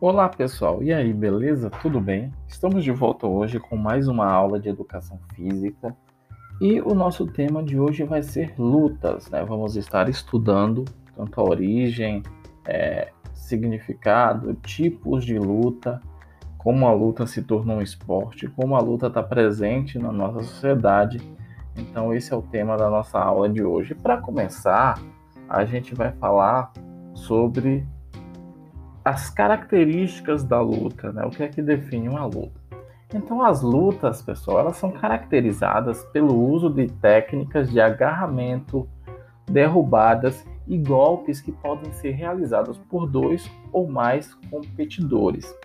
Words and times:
Olá 0.00 0.28
pessoal, 0.28 0.80
e 0.80 0.92
aí, 0.92 1.12
beleza? 1.12 1.68
Tudo 1.68 2.00
bem? 2.00 2.32
Estamos 2.46 2.84
de 2.84 2.92
volta 2.92 3.26
hoje 3.26 3.58
com 3.58 3.76
mais 3.76 4.06
uma 4.06 4.30
aula 4.30 4.60
de 4.60 4.68
educação 4.68 5.18
física 5.34 5.92
e 6.60 6.80
o 6.80 6.94
nosso 6.94 7.26
tema 7.26 7.64
de 7.64 7.80
hoje 7.80 8.04
vai 8.04 8.22
ser 8.22 8.54
lutas, 8.56 9.28
né? 9.28 9.44
Vamos 9.44 9.74
estar 9.74 10.08
estudando 10.08 10.84
tanto 11.16 11.40
a 11.40 11.42
origem, 11.42 12.22
é, 12.64 13.08
significado, 13.34 14.54
tipos 14.54 15.24
de 15.24 15.36
luta, 15.36 16.00
como 16.56 16.86
a 16.86 16.92
luta 16.92 17.26
se 17.26 17.42
tornou 17.42 17.78
um 17.78 17.82
esporte, 17.82 18.46
como 18.46 18.76
a 18.76 18.80
luta 18.80 19.08
está 19.08 19.20
presente 19.20 19.98
na 19.98 20.12
nossa 20.12 20.44
sociedade. 20.44 21.20
Então, 21.76 22.14
esse 22.14 22.32
é 22.32 22.36
o 22.36 22.42
tema 22.42 22.76
da 22.76 22.88
nossa 22.88 23.18
aula 23.18 23.48
de 23.48 23.64
hoje. 23.64 23.96
Para 23.96 24.18
começar, 24.18 24.96
a 25.48 25.64
gente 25.64 25.92
vai 25.92 26.12
falar 26.12 26.72
sobre 27.14 27.84
as 29.08 29.30
características 29.30 30.44
da 30.44 30.60
luta, 30.60 31.10
né? 31.12 31.24
O 31.24 31.30
que 31.30 31.42
é 31.42 31.48
que 31.48 31.62
define 31.62 32.10
uma 32.10 32.26
luta? 32.26 32.60
Então, 33.14 33.42
as 33.42 33.62
lutas, 33.62 34.20
pessoal, 34.20 34.60
elas 34.60 34.76
são 34.76 34.90
caracterizadas 34.90 36.04
pelo 36.12 36.38
uso 36.38 36.68
de 36.68 36.88
técnicas 36.88 37.70
de 37.70 37.80
agarramento, 37.80 38.86
derrubadas 39.46 40.46
e 40.66 40.76
golpes 40.76 41.40
que 41.40 41.50
podem 41.50 41.90
ser 41.94 42.10
realizados 42.10 42.76
por 42.76 43.08
dois 43.08 43.50
ou 43.72 43.88
mais 43.88 44.34
competidores. 44.50 45.56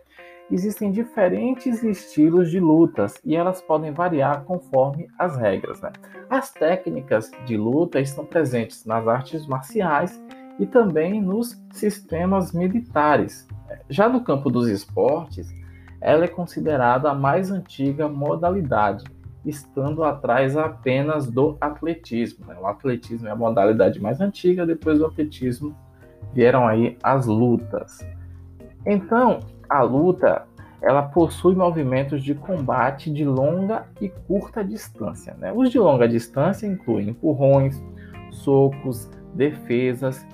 Existem 0.49 0.89
diferentes 0.89 1.83
estilos 1.83 2.49
de 2.49 2.61
lutas 2.61 3.19
e 3.25 3.35
elas 3.35 3.61
podem 3.61 3.91
variar 3.91 4.45
conforme 4.45 5.09
as 5.19 5.35
regras. 5.35 5.81
Né? 5.81 5.91
As 6.29 6.51
técnicas 6.51 7.29
de 7.45 7.57
luta 7.57 7.99
estão 7.99 8.25
presentes 8.25 8.85
nas 8.85 9.05
artes 9.05 9.45
marciais 9.47 10.21
e 10.59 10.65
também 10.65 11.21
nos 11.21 11.61
sistemas 11.71 12.51
militares. 12.51 13.47
Já 13.89 14.07
no 14.07 14.21
campo 14.21 14.49
dos 14.49 14.67
esportes, 14.67 15.53
ela 15.99 16.25
é 16.25 16.27
considerada 16.27 17.09
a 17.09 17.15
mais 17.15 17.49
antiga 17.49 18.07
modalidade, 18.07 19.03
estando 19.45 20.03
atrás 20.03 20.55
apenas 20.55 21.29
do 21.29 21.57
atletismo. 21.59 22.45
Né? 22.45 22.55
O 22.59 22.67
atletismo 22.67 23.27
é 23.27 23.31
a 23.31 23.35
modalidade 23.35 24.01
mais 24.01 24.21
antiga, 24.21 24.65
depois 24.65 24.99
do 24.99 25.05
atletismo 25.05 25.75
vieram 26.33 26.67
aí 26.67 26.97
as 27.01 27.25
lutas. 27.25 27.99
Então, 28.85 29.39
a 29.69 29.81
luta 29.81 30.45
ela 30.81 31.01
possui 31.01 31.55
movimentos 31.55 32.21
de 32.21 32.35
combate 32.35 33.11
de 33.11 33.23
longa 33.23 33.85
e 34.01 34.09
curta 34.09 34.63
distância. 34.63 35.33
Né? 35.39 35.53
Os 35.53 35.71
de 35.71 35.79
longa 35.79 36.07
distância 36.07 36.67
incluem 36.67 37.09
empurrões, 37.09 37.81
socos, 38.29 39.09
defesas 39.33 40.25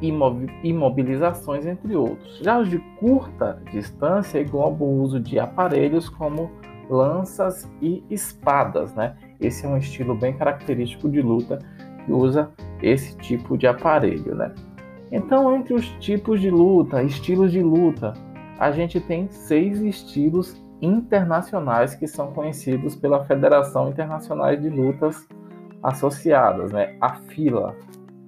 imobilizações, 0.00 1.66
entre 1.66 1.94
outros. 1.94 2.38
Já 2.38 2.58
os 2.58 2.68
de 2.68 2.78
curta 2.98 3.62
distância 3.70 4.40
englobam 4.40 4.88
o 4.88 5.02
uso 5.02 5.20
de 5.20 5.38
aparelhos 5.38 6.08
como 6.08 6.50
lanças 6.88 7.70
e 7.80 8.02
espadas, 8.10 8.94
né? 8.94 9.16
Esse 9.40 9.64
é 9.64 9.68
um 9.68 9.76
estilo 9.76 10.14
bem 10.14 10.32
característico 10.32 11.08
de 11.08 11.22
luta 11.22 11.58
que 12.04 12.12
usa 12.12 12.50
esse 12.82 13.16
tipo 13.18 13.56
de 13.56 13.66
aparelho, 13.66 14.34
né? 14.34 14.52
Então, 15.12 15.54
entre 15.54 15.74
os 15.74 15.86
tipos 15.98 16.40
de 16.40 16.50
luta, 16.50 17.02
estilos 17.02 17.52
de 17.52 17.62
luta, 17.62 18.14
a 18.58 18.70
gente 18.70 19.00
tem 19.00 19.28
seis 19.30 19.80
estilos 19.80 20.60
internacionais 20.80 21.94
que 21.94 22.06
são 22.06 22.32
conhecidos 22.32 22.94
pela 22.96 23.24
Federação 23.24 23.90
Internacional 23.90 24.54
de 24.56 24.68
Lutas 24.68 25.26
Associadas, 25.82 26.72
né? 26.72 26.96
A 27.00 27.14
FILA, 27.14 27.76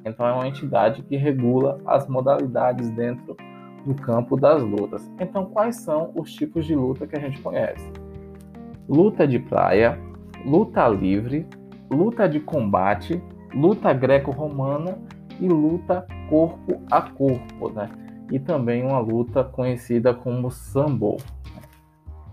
então 0.05 0.27
é 0.27 0.33
uma 0.33 0.48
entidade 0.48 1.03
que 1.03 1.17
regula 1.17 1.81
as 1.86 2.08
modalidades 2.08 2.91
dentro 2.91 3.36
do 3.84 3.95
campo 3.95 4.36
das 4.36 4.62
lutas. 4.62 5.11
Então 5.19 5.47
quais 5.47 5.77
são 5.77 6.12
os 6.14 6.33
tipos 6.33 6.64
de 6.67 6.75
luta 6.75 7.06
que 7.06 7.17
a 7.17 7.20
gente 7.20 7.41
conhece? 7.41 7.90
Luta 8.89 9.27
de 9.27 9.39
praia, 9.39 9.98
luta 10.45 10.86
livre, 10.89 11.46
luta 11.91 12.29
de 12.29 12.41
combate, 12.41 13.23
luta 13.55 13.92
greco-romana 13.92 14.98
e 15.41 15.48
luta 15.48 16.07
corpo 16.29 16.80
a 16.91 17.02
corpo, 17.02 17.70
né? 17.70 17.89
E 18.30 18.39
também 18.39 18.83
uma 18.83 18.98
luta 18.98 19.45
conhecida 19.45 20.14
como 20.14 20.51
sambo. 20.51 21.17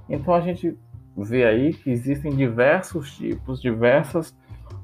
Então 0.07 0.33
a 0.33 0.41
gente 0.41 0.77
vê 1.15 1.45
aí 1.45 1.73
que 1.73 1.89
existem 1.91 2.35
diversos 2.35 3.15
tipos, 3.15 3.61
diversas 3.61 4.35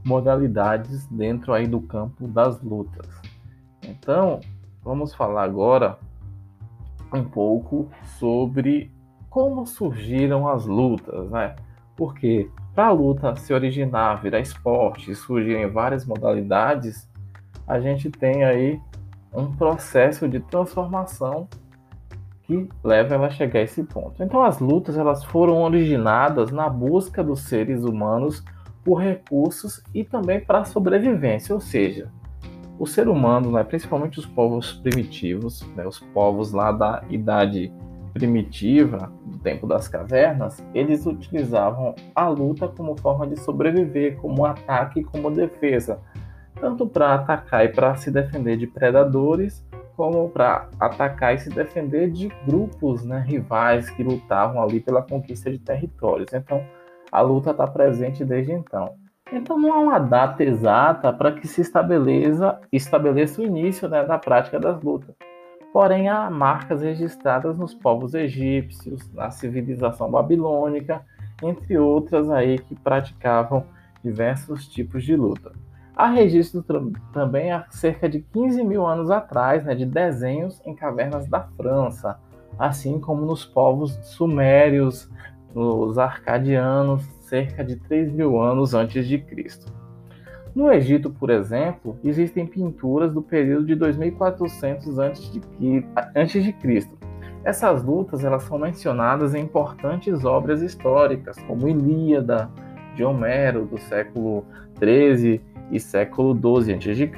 modalidades 0.05 1.07
dentro 1.07 1.51
aí 1.51 1.67
do 1.67 1.81
campo 1.81 2.27
das 2.27 2.61
lutas. 2.61 3.07
Então, 3.83 4.39
vamos 4.83 5.13
falar 5.13 5.43
agora 5.43 5.97
um 7.11 7.23
pouco 7.23 7.89
sobre 8.19 8.91
como 9.29 9.65
surgiram 9.65 10.47
as 10.47 10.65
lutas, 10.65 11.29
né? 11.29 11.55
Porque 11.95 12.49
para 12.73 12.87
a 12.87 12.91
luta 12.91 13.35
se 13.35 13.53
originar, 13.53 14.21
virar 14.21 14.39
esporte 14.39 15.15
surgirem 15.15 15.69
várias 15.69 16.05
modalidades, 16.05 17.09
a 17.67 17.79
gente 17.79 18.09
tem 18.09 18.43
aí 18.43 18.79
um 19.33 19.55
processo 19.55 20.27
de 20.27 20.39
transformação 20.39 21.47
que 22.43 22.69
leva 22.83 23.15
ela 23.15 23.27
a 23.27 23.31
chegar 23.31 23.59
a 23.59 23.63
esse 23.63 23.83
ponto. 23.83 24.21
Então 24.21 24.43
as 24.43 24.59
lutas 24.59 24.97
elas 24.97 25.23
foram 25.23 25.63
originadas 25.63 26.51
na 26.51 26.69
busca 26.69 27.23
dos 27.23 27.41
seres 27.41 27.83
humanos 27.83 28.43
por 28.85 29.01
recursos 29.01 29.83
e 29.93 30.03
também 30.03 30.39
para 30.39 30.63
sobrevivência, 30.63 31.55
ou 31.55 31.59
seja, 31.59 32.07
o 32.77 32.85
ser 32.85 33.07
humano, 33.07 33.51
né, 33.51 33.63
principalmente 33.63 34.19
os 34.19 34.25
povos 34.27 34.73
primitivos, 34.73 35.67
né, 35.75 35.87
os 35.87 35.99
povos 35.99 36.51
lá 36.51 36.71
da 36.71 37.03
idade 37.09 37.73
primitiva, 38.13 39.11
do 39.25 39.39
tempo 39.39 39.65
das 39.65 39.87
cavernas, 39.87 40.63
eles 40.73 41.05
utilizavam 41.05 41.95
a 42.13 42.29
luta 42.29 42.67
como 42.67 42.95
forma 42.97 43.27
de 43.27 43.37
sobreviver, 43.39 44.17
como 44.17 44.45
ataque 44.45 44.99
e 44.99 45.03
como 45.03 45.31
defesa, 45.31 45.99
tanto 46.61 46.87
para 46.87 47.15
atacar 47.15 47.65
e 47.65 47.69
para 47.69 47.95
se 47.95 48.11
defender 48.11 48.55
de 48.55 48.67
predadores, 48.67 49.65
como 49.97 50.29
para 50.29 50.69
atacar 50.79 51.35
e 51.35 51.39
se 51.39 51.49
defender 51.49 52.11
de 52.11 52.29
grupos 52.45 53.03
né, 53.03 53.23
rivais 53.25 53.89
que 53.89 54.03
lutavam 54.03 54.61
ali 54.61 54.79
pela 54.79 55.01
conquista 55.01 55.49
de 55.49 55.57
territórios. 55.57 56.31
Então, 56.33 56.63
a 57.15 57.21
luta 57.21 57.51
está 57.51 57.65
presente 57.65 58.25
desde 58.25 58.51
então. 58.51 58.95
Então 59.31 59.57
não 59.57 59.73
há 59.73 59.79
uma 59.79 59.99
data 59.99 60.43
exata 60.43 61.13
para 61.13 61.31
que 61.31 61.47
se 61.47 61.61
estabeleça, 61.61 62.59
estabeleça 62.71 63.41
o 63.41 63.45
início 63.45 63.87
né, 63.87 64.03
da 64.03 64.19
prática 64.19 64.59
das 64.59 64.81
lutas. 64.81 65.15
Porém, 65.71 66.09
há 66.09 66.29
marcas 66.29 66.81
registradas 66.81 67.57
nos 67.57 67.73
povos 67.73 68.13
egípcios, 68.13 69.11
na 69.13 69.31
civilização 69.31 70.11
babilônica, 70.11 71.01
entre 71.41 71.77
outras 71.77 72.29
aí 72.29 72.59
que 72.59 72.75
praticavam 72.75 73.65
diversos 74.03 74.67
tipos 74.67 75.03
de 75.03 75.15
luta. 75.15 75.53
Há 75.95 76.07
registro 76.07 76.63
também 77.13 77.51
há 77.51 77.65
cerca 77.69 78.09
de 78.09 78.19
15 78.19 78.61
mil 78.63 78.85
anos 78.85 79.09
atrás 79.09 79.63
né, 79.63 79.73
de 79.73 79.85
desenhos 79.85 80.61
em 80.65 80.75
cavernas 80.75 81.27
da 81.27 81.41
França, 81.55 82.19
assim 82.59 82.99
como 82.99 83.25
nos 83.25 83.45
povos 83.45 83.97
sumérios, 84.03 85.09
os 85.55 85.97
arcadianos 85.97 87.03
cerca 87.21 87.63
de 87.63 87.77
3 87.77 88.11
mil 88.11 88.39
anos 88.39 88.73
antes 88.73 89.07
de 89.07 89.17
Cristo. 89.17 89.73
No 90.53 90.71
Egito, 90.71 91.09
por 91.09 91.29
exemplo, 91.29 91.97
existem 92.03 92.45
pinturas 92.45 93.13
do 93.13 93.21
período 93.21 93.65
de 93.65 93.75
2400 93.75 94.99
antes 94.99 96.43
de 96.43 96.53
Cristo. 96.53 96.95
Essas 97.43 97.83
lutas 97.83 98.23
elas 98.23 98.43
são 98.43 98.57
mencionadas 98.57 99.35
em 99.35 99.43
importantes 99.43 100.23
obras 100.23 100.61
históricas, 100.61 101.37
como 101.47 101.67
Ilíada, 101.67 102.49
de 102.95 103.03
Homero, 103.03 103.65
do 103.65 103.77
século 103.77 104.45
13 104.79 105.41
e 105.71 105.79
século 105.79 106.33
12 106.33 106.73
a.C., 106.73 107.11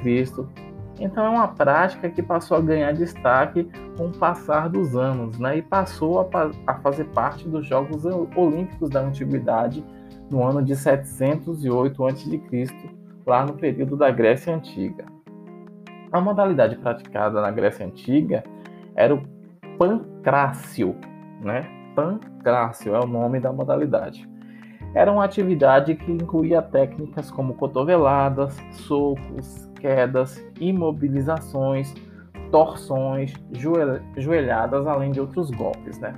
então 0.98 1.24
é 1.24 1.28
uma 1.28 1.48
prática 1.48 2.10
que 2.10 2.22
passou 2.22 2.56
a 2.56 2.60
ganhar 2.60 2.92
destaque 2.92 3.68
com 3.96 4.06
o 4.06 4.12
passar 4.12 4.68
dos 4.68 4.96
anos, 4.96 5.38
né? 5.38 5.58
E 5.58 5.62
passou 5.62 6.20
a, 6.20 6.50
a 6.66 6.74
fazer 6.80 7.04
parte 7.06 7.48
dos 7.48 7.66
Jogos 7.66 8.04
Olímpicos 8.04 8.90
da 8.90 9.00
Antiguidade 9.00 9.84
no 10.30 10.44
ano 10.44 10.62
de 10.62 10.74
708 10.74 12.06
a.C., 12.06 12.66
lá 13.26 13.44
no 13.44 13.54
período 13.54 13.96
da 13.96 14.10
Grécia 14.10 14.54
Antiga. 14.54 15.04
A 16.10 16.20
modalidade 16.20 16.76
praticada 16.76 17.40
na 17.40 17.50
Grécia 17.50 17.86
Antiga 17.86 18.42
era 18.96 19.14
o 19.14 19.22
pancrácio, 19.78 20.96
né? 21.40 21.66
Pancrácio 21.94 22.94
é 22.94 23.00
o 23.00 23.06
nome 23.06 23.38
da 23.38 23.52
modalidade. 23.52 24.28
Era 24.94 25.12
uma 25.12 25.24
atividade 25.24 25.94
que 25.94 26.10
incluía 26.10 26.62
técnicas 26.62 27.30
como 27.30 27.54
cotoveladas, 27.54 28.56
socos, 28.70 29.67
quedas, 29.78 30.44
imobilizações, 30.60 31.94
torções, 32.50 33.32
joelhadas, 34.16 34.86
além 34.86 35.12
de 35.12 35.20
outros 35.20 35.50
golpes, 35.50 35.98
né? 35.98 36.14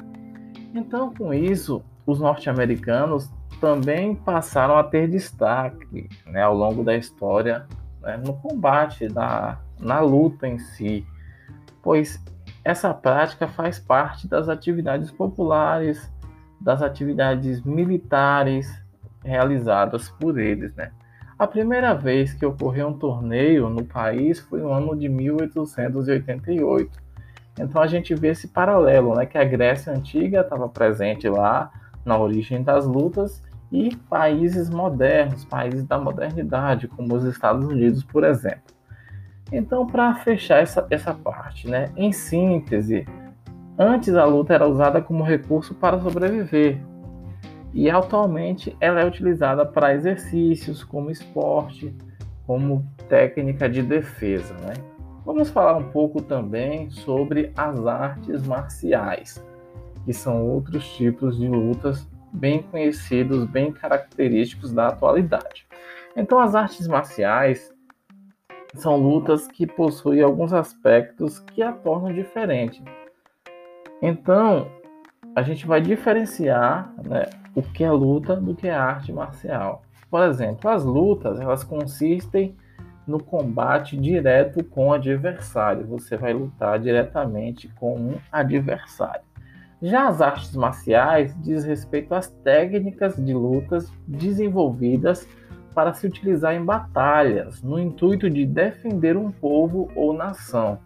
Então, 0.74 1.12
com 1.14 1.34
isso, 1.34 1.82
os 2.06 2.20
norte-americanos 2.20 3.30
também 3.60 4.14
passaram 4.14 4.76
a 4.76 4.84
ter 4.84 5.08
destaque 5.08 6.08
né, 6.26 6.42
ao 6.42 6.56
longo 6.56 6.82
da 6.82 6.96
história 6.96 7.66
né, 8.00 8.16
no 8.16 8.34
combate, 8.34 9.08
na, 9.08 9.58
na 9.78 10.00
luta 10.00 10.46
em 10.46 10.58
si, 10.58 11.06
pois 11.82 12.22
essa 12.64 12.92
prática 12.94 13.48
faz 13.48 13.78
parte 13.78 14.28
das 14.28 14.48
atividades 14.48 15.10
populares, 15.10 16.10
das 16.60 16.82
atividades 16.82 17.62
militares 17.62 18.70
realizadas 19.24 20.08
por 20.08 20.38
eles, 20.38 20.74
né? 20.74 20.92
A 21.40 21.46
primeira 21.46 21.94
vez 21.94 22.34
que 22.34 22.44
ocorreu 22.44 22.88
um 22.88 22.92
torneio 22.92 23.70
no 23.70 23.82
país 23.82 24.38
foi 24.38 24.60
no 24.60 24.70
ano 24.70 24.94
de 24.94 25.08
1888. 25.08 27.00
Então 27.58 27.80
a 27.80 27.86
gente 27.86 28.14
vê 28.14 28.28
esse 28.28 28.48
paralelo, 28.48 29.14
né, 29.14 29.24
que 29.24 29.38
a 29.38 29.44
Grécia 29.44 29.90
antiga 29.90 30.42
estava 30.42 30.68
presente 30.68 31.26
lá 31.30 31.72
na 32.04 32.18
origem 32.18 32.62
das 32.62 32.84
lutas 32.84 33.42
e 33.72 33.96
países 33.96 34.68
modernos, 34.68 35.46
países 35.46 35.82
da 35.82 35.98
modernidade, 35.98 36.86
como 36.86 37.14
os 37.14 37.24
Estados 37.24 37.66
Unidos, 37.66 38.04
por 38.04 38.22
exemplo. 38.22 38.74
Então, 39.50 39.86
para 39.86 40.14
fechar 40.16 40.58
essa, 40.58 40.86
essa 40.90 41.14
parte, 41.14 41.66
né, 41.66 41.90
em 41.96 42.12
síntese, 42.12 43.06
antes 43.78 44.14
a 44.14 44.26
luta 44.26 44.52
era 44.52 44.68
usada 44.68 45.00
como 45.00 45.24
recurso 45.24 45.74
para 45.74 45.98
sobreviver, 46.00 46.82
e 47.72 47.88
atualmente 47.88 48.76
ela 48.80 49.00
é 49.00 49.06
utilizada 49.06 49.64
para 49.64 49.94
exercícios, 49.94 50.82
como 50.82 51.10
esporte, 51.10 51.94
como 52.46 52.84
técnica 53.08 53.68
de 53.68 53.82
defesa. 53.82 54.54
Né? 54.54 54.74
Vamos 55.24 55.50
falar 55.50 55.76
um 55.76 55.90
pouco 55.90 56.20
também 56.20 56.90
sobre 56.90 57.52
as 57.56 57.86
artes 57.86 58.46
marciais, 58.46 59.44
que 60.04 60.12
são 60.12 60.42
outros 60.48 60.88
tipos 60.96 61.38
de 61.38 61.46
lutas 61.46 62.08
bem 62.32 62.62
conhecidos, 62.62 63.44
bem 63.44 63.72
característicos 63.72 64.72
da 64.72 64.88
atualidade. 64.88 65.66
Então, 66.16 66.40
as 66.40 66.54
artes 66.54 66.88
marciais 66.88 67.72
são 68.74 68.96
lutas 68.96 69.46
que 69.48 69.66
possuem 69.66 70.22
alguns 70.22 70.52
aspectos 70.52 71.38
que 71.38 71.62
a 71.62 71.72
tornam 71.72 72.12
diferente. 72.12 72.82
Então, 74.00 74.70
a 75.34 75.42
gente 75.42 75.66
vai 75.66 75.80
diferenciar 75.80 76.92
né, 77.04 77.26
o 77.54 77.62
que 77.62 77.84
é 77.84 77.90
luta 77.90 78.36
do 78.36 78.54
que 78.54 78.68
é 78.68 78.74
arte 78.74 79.12
marcial. 79.12 79.82
Por 80.10 80.22
exemplo, 80.22 80.68
as 80.70 80.84
lutas 80.84 81.40
elas 81.40 81.62
consistem 81.62 82.56
no 83.06 83.22
combate 83.22 83.96
direto 83.96 84.62
com 84.64 84.88
o 84.88 84.92
adversário. 84.92 85.86
Você 85.86 86.16
vai 86.16 86.32
lutar 86.32 86.78
diretamente 86.78 87.68
com 87.68 87.96
um 87.96 88.14
adversário. 88.30 89.22
Já 89.82 90.08
as 90.08 90.20
artes 90.20 90.54
marciais 90.54 91.34
diz 91.40 91.64
respeito 91.64 92.14
às 92.14 92.28
técnicas 92.28 93.16
de 93.16 93.32
lutas 93.32 93.90
desenvolvidas 94.06 95.26
para 95.74 95.94
se 95.94 96.06
utilizar 96.06 96.54
em 96.54 96.64
batalhas, 96.64 97.62
no 97.62 97.78
intuito 97.78 98.28
de 98.28 98.44
defender 98.44 99.16
um 99.16 99.30
povo 99.30 99.88
ou 99.94 100.12
nação. 100.12 100.78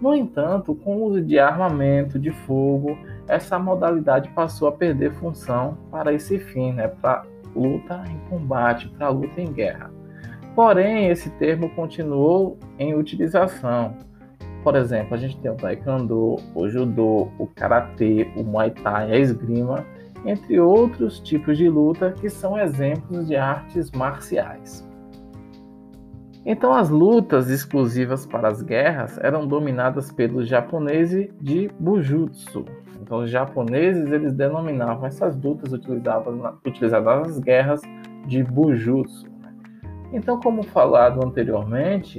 No 0.00 0.14
entanto, 0.14 0.74
com 0.74 0.96
o 0.96 1.04
uso 1.04 1.22
de 1.22 1.38
armamento 1.38 2.18
de 2.18 2.32
fogo, 2.32 2.98
essa 3.28 3.58
modalidade 3.58 4.28
passou 4.30 4.68
a 4.68 4.72
perder 4.72 5.12
função 5.12 5.78
para 5.90 6.12
esse 6.12 6.38
fim, 6.38 6.72
né, 6.72 6.88
para 6.88 7.24
luta 7.54 8.02
em 8.10 8.18
combate, 8.28 8.88
para 8.88 9.08
luta 9.08 9.40
em 9.40 9.52
guerra. 9.52 9.90
Porém, 10.54 11.08
esse 11.08 11.30
termo 11.30 11.70
continuou 11.70 12.58
em 12.78 12.94
utilização. 12.94 13.96
Por 14.62 14.76
exemplo, 14.76 15.14
a 15.14 15.16
gente 15.16 15.38
tem 15.38 15.50
o 15.50 15.56
taekwondo, 15.56 16.36
o 16.54 16.68
judô, 16.68 17.28
o 17.38 17.46
karatê, 17.46 18.30
o 18.36 18.44
muay 18.44 18.70
thai, 18.70 19.12
a 19.12 19.18
esgrima, 19.18 19.84
entre 20.24 20.60
outros 20.60 21.18
tipos 21.18 21.58
de 21.58 21.68
luta 21.68 22.12
que 22.12 22.30
são 22.30 22.58
exemplos 22.58 23.26
de 23.26 23.34
artes 23.34 23.90
marciais. 23.90 24.88
Então, 26.44 26.74
as 26.74 26.90
lutas 26.90 27.48
exclusivas 27.48 28.26
para 28.26 28.48
as 28.48 28.62
guerras 28.62 29.16
eram 29.18 29.46
dominadas 29.46 30.10
pelos 30.10 30.48
japoneses 30.48 31.30
de 31.40 31.70
Bujutsu. 31.78 32.64
Então, 33.00 33.18
os 33.18 33.30
japoneses 33.30 34.10
eles 34.10 34.32
denominavam 34.32 35.06
essas 35.06 35.40
lutas 35.40 35.72
utilizadas, 35.72 36.34
utilizadas 36.66 37.28
nas 37.28 37.38
guerras 37.38 37.80
de 38.26 38.42
Bujutsu. 38.42 39.30
Né? 39.40 39.54
Então, 40.12 40.40
como 40.40 40.64
falado 40.64 41.24
anteriormente, 41.24 42.18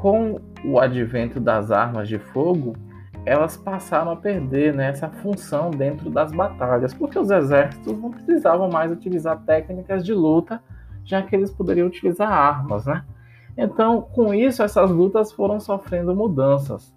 com 0.00 0.40
o 0.64 0.80
advento 0.80 1.38
das 1.38 1.70
armas 1.70 2.08
de 2.08 2.18
fogo, 2.18 2.74
elas 3.24 3.56
passaram 3.56 4.10
a 4.10 4.16
perder 4.16 4.74
né, 4.74 4.88
essa 4.88 5.08
função 5.08 5.70
dentro 5.70 6.10
das 6.10 6.32
batalhas, 6.32 6.92
porque 6.92 7.18
os 7.18 7.30
exércitos 7.30 7.96
não 8.00 8.10
precisavam 8.10 8.68
mais 8.68 8.90
utilizar 8.90 9.40
técnicas 9.44 10.04
de 10.04 10.12
luta, 10.12 10.60
já 11.04 11.22
que 11.22 11.36
eles 11.36 11.52
poderiam 11.52 11.86
utilizar 11.86 12.30
armas, 12.30 12.86
né? 12.86 13.04
Então, 13.60 14.02
com 14.02 14.32
isso, 14.32 14.62
essas 14.62 14.88
lutas 14.88 15.32
foram 15.32 15.58
sofrendo 15.58 16.14
mudanças. 16.14 16.94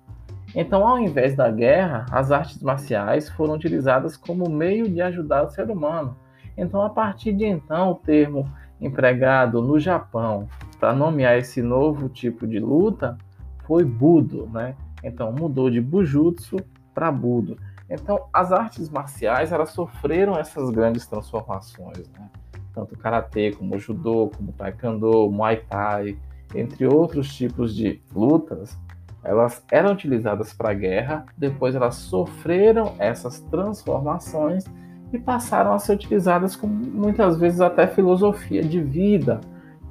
Então, 0.53 0.87
ao 0.87 0.99
invés 0.99 1.35
da 1.35 1.49
guerra, 1.49 2.05
as 2.11 2.31
artes 2.31 2.61
marciais 2.61 3.27
foram 3.29 3.55
utilizadas 3.55 4.15
como 4.15 4.47
meio 4.47 4.87
de 4.87 5.01
ajudar 5.01 5.43
o 5.43 5.49
ser 5.49 5.71
humano. 5.71 6.15
Então, 6.55 6.83
a 6.83 6.89
partir 6.89 7.33
de 7.33 7.45
então, 7.45 7.89
o 7.89 7.95
termo 7.95 8.47
empregado 8.79 9.59
no 9.59 9.79
Japão 9.79 10.47
para 10.79 10.93
nomear 10.93 11.35
esse 11.35 11.63
novo 11.63 12.07
tipo 12.07 12.45
de 12.45 12.59
luta 12.59 13.17
foi 13.65 13.83
Budo, 13.83 14.47
né? 14.53 14.75
Então, 15.03 15.31
mudou 15.31 15.67
de 15.67 15.81
Bujutsu 15.81 16.57
para 16.93 17.11
Budo. 17.11 17.57
Então, 17.89 18.27
as 18.31 18.51
artes 18.51 18.87
marciais 18.87 19.51
elas 19.51 19.71
sofreram 19.71 20.37
essas 20.37 20.69
grandes 20.69 21.07
transformações, 21.07 22.07
né? 22.09 22.29
Tanto 22.71 22.95
karatê 22.95 23.51
como 23.51 23.79
judô, 23.79 24.29
como 24.35 24.51
taekwondo, 24.53 25.29
muay 25.31 25.57
thai, 25.57 26.17
entre 26.55 26.85
outros 26.85 27.33
tipos 27.33 27.75
de 27.75 28.01
lutas, 28.13 28.77
elas 29.23 29.63
eram 29.71 29.91
utilizadas 29.91 30.53
para 30.53 30.71
a 30.71 30.73
guerra, 30.73 31.25
depois 31.37 31.75
elas 31.75 31.95
sofreram 31.95 32.93
essas 32.97 33.39
transformações 33.39 34.65
e 35.13 35.19
passaram 35.19 35.73
a 35.73 35.79
ser 35.79 35.93
utilizadas 35.93 36.55
como 36.55 36.73
muitas 36.73 37.37
vezes 37.37 37.61
até 37.61 37.85
filosofia 37.85 38.63
de 38.63 38.81
vida, 38.81 39.39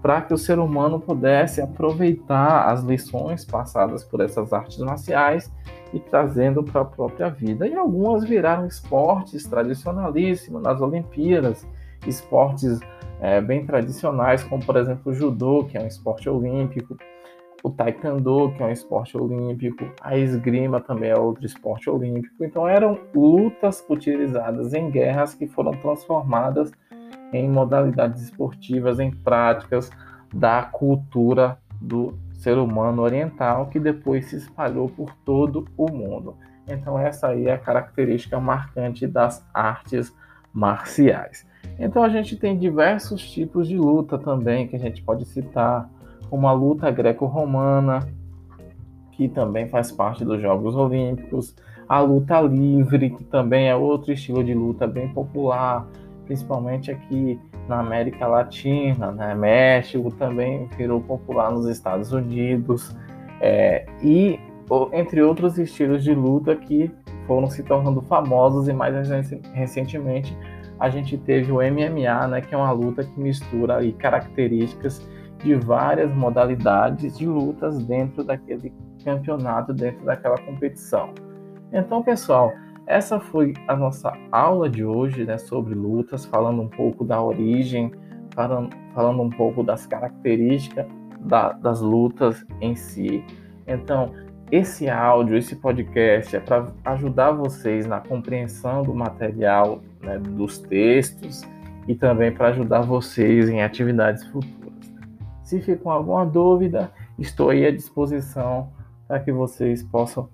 para 0.02 0.22
que 0.22 0.32
o 0.32 0.38
ser 0.38 0.58
humano 0.58 0.98
pudesse 0.98 1.60
aproveitar 1.60 2.70
as 2.70 2.82
lições 2.82 3.44
passadas 3.44 4.02
por 4.02 4.20
essas 4.20 4.52
artes 4.52 4.78
marciais 4.78 5.52
e 5.92 6.00
trazendo 6.00 6.64
para 6.64 6.80
a 6.80 6.86
própria 6.86 7.28
vida. 7.28 7.68
E 7.68 7.74
algumas 7.74 8.24
viraram 8.24 8.66
esportes 8.66 9.44
tradicionalíssimos 9.44 10.62
nas 10.62 10.80
Olimpíadas, 10.80 11.66
esportes 12.06 12.80
é, 13.20 13.40
bem 13.40 13.66
tradicionais, 13.66 14.42
como 14.42 14.64
por 14.64 14.76
exemplo 14.76 15.12
o 15.12 15.14
judô, 15.14 15.64
que 15.64 15.76
é 15.76 15.82
um 15.82 15.86
esporte 15.86 16.28
olímpico, 16.28 16.96
o 17.62 17.70
taekwondo, 17.70 18.52
que 18.56 18.62
é 18.62 18.66
um 18.66 18.70
esporte 18.70 19.16
olímpico, 19.16 19.84
a 20.00 20.16
esgrima 20.16 20.80
também 20.80 21.10
é 21.10 21.16
outro 21.16 21.44
esporte 21.44 21.90
olímpico. 21.90 22.42
Então 22.42 22.66
eram 22.66 22.98
lutas 23.14 23.84
utilizadas 23.88 24.72
em 24.72 24.90
guerras 24.90 25.34
que 25.34 25.46
foram 25.46 25.72
transformadas 25.72 26.72
em 27.32 27.48
modalidades 27.48 28.22
esportivas, 28.22 28.98
em 28.98 29.10
práticas 29.10 29.90
da 30.32 30.62
cultura 30.62 31.58
do 31.80 32.18
ser 32.32 32.56
humano 32.56 33.02
oriental, 33.02 33.66
que 33.66 33.78
depois 33.78 34.26
se 34.26 34.36
espalhou 34.36 34.88
por 34.88 35.14
todo 35.24 35.66
o 35.76 35.90
mundo. 35.90 36.36
Então 36.66 36.98
essa 36.98 37.28
aí 37.28 37.46
é 37.46 37.52
a 37.52 37.58
característica 37.58 38.40
marcante 38.40 39.06
das 39.06 39.46
artes 39.52 40.14
marciais. 40.52 41.46
Então 41.78 42.02
a 42.02 42.08
gente 42.08 42.36
tem 42.36 42.58
diversos 42.58 43.22
tipos 43.30 43.66
de 43.66 43.76
luta 43.76 44.18
também 44.18 44.68
que 44.68 44.76
a 44.76 44.78
gente 44.78 45.02
pode 45.02 45.24
citar, 45.24 45.90
como 46.28 46.46
a 46.46 46.52
luta 46.52 46.90
greco-romana, 46.90 48.06
que 49.12 49.28
também 49.28 49.68
faz 49.68 49.90
parte 49.90 50.24
dos 50.24 50.40
Jogos 50.40 50.74
Olímpicos, 50.74 51.54
a 51.88 52.00
luta 52.00 52.40
livre, 52.40 53.10
que 53.10 53.24
também 53.24 53.68
é 53.68 53.74
outro 53.74 54.12
estilo 54.12 54.44
de 54.44 54.54
luta 54.54 54.86
bem 54.86 55.08
popular, 55.08 55.88
principalmente 56.24 56.90
aqui 56.90 57.40
na 57.66 57.80
América 57.80 58.26
Latina, 58.26 59.10
né? 59.10 59.34
México 59.34 60.10
também 60.12 60.66
virou 60.76 61.00
popular 61.00 61.50
nos 61.50 61.66
Estados 61.66 62.12
Unidos, 62.12 62.94
é, 63.40 63.86
e 64.02 64.38
entre 64.92 65.22
outros 65.22 65.58
estilos 65.58 66.04
de 66.04 66.14
luta 66.14 66.54
que 66.54 66.90
foram 67.26 67.50
se 67.50 67.62
tornando 67.62 68.00
famosos 68.02 68.68
e 68.68 68.72
mais 68.72 68.94
recentemente 69.52 70.36
a 70.80 70.88
gente 70.88 71.18
teve 71.18 71.52
o 71.52 71.56
MMA, 71.56 72.26
né, 72.26 72.40
que 72.40 72.54
é 72.54 72.58
uma 72.58 72.72
luta 72.72 73.04
que 73.04 73.20
mistura 73.20 73.76
aí 73.76 73.92
características 73.92 75.06
de 75.38 75.54
várias 75.54 76.10
modalidades 76.14 77.18
de 77.18 77.26
lutas 77.26 77.78
dentro 77.84 78.24
daquele 78.24 78.72
campeonato, 79.04 79.72
dentro 79.72 80.04
daquela 80.04 80.38
competição. 80.38 81.12
Então, 81.72 82.02
pessoal, 82.02 82.52
essa 82.86 83.20
foi 83.20 83.52
a 83.68 83.76
nossa 83.76 84.12
aula 84.32 84.68
de 84.68 84.84
hoje 84.84 85.24
né, 85.24 85.38
sobre 85.38 85.74
lutas, 85.74 86.24
falando 86.24 86.62
um 86.62 86.68
pouco 86.68 87.04
da 87.04 87.22
origem, 87.22 87.92
falando, 88.34 88.70
falando 88.94 89.22
um 89.22 89.30
pouco 89.30 89.62
das 89.62 89.86
características 89.86 90.86
da, 91.20 91.52
das 91.52 91.80
lutas 91.80 92.44
em 92.60 92.74
si. 92.74 93.24
Então, 93.66 94.12
esse 94.50 94.88
áudio, 94.88 95.36
esse 95.36 95.54
podcast 95.56 96.34
é 96.34 96.40
para 96.40 96.66
ajudar 96.86 97.30
vocês 97.30 97.86
na 97.86 98.00
compreensão 98.00 98.82
do 98.82 98.94
material, 98.94 99.80
né, 100.02 100.18
dos 100.18 100.58
textos 100.58 101.42
e 101.86 101.94
também 101.94 102.32
para 102.32 102.48
ajudar 102.48 102.82
vocês 102.82 103.48
em 103.48 103.62
atividades 103.62 104.24
futuras. 104.26 104.60
Se 105.42 105.60
ficou 105.60 105.90
alguma 105.92 106.24
dúvida, 106.24 106.92
estou 107.18 107.50
aí 107.50 107.66
à 107.66 107.70
disposição 107.70 108.72
para 109.08 109.20
que 109.20 109.32
vocês 109.32 109.82
possam 109.82 110.28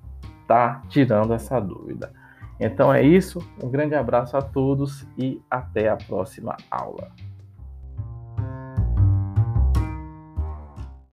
tá 0.46 0.82
tirando 0.88 1.35
essa 1.35 1.61
dúvida. 1.61 2.12
Então 2.58 2.92
é 2.92 3.02
isso, 3.02 3.38
um 3.62 3.68
grande 3.68 3.94
abraço 3.94 4.37
a 4.37 4.42
todos 4.42 5.06
e 5.18 5.40
até 5.50 5.88
a 5.88 5.96
próxima 5.96 6.56
aula. 6.70 7.11